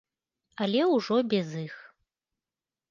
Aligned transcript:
Але 0.65 0.81
ўжо 0.95 1.21
без 1.35 1.47
іх. 1.65 1.75